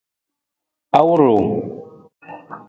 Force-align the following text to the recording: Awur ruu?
Awur 0.99 1.19
ruu? 1.25 1.41